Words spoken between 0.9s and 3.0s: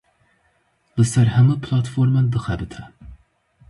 Li ser hemû platforman dixebite.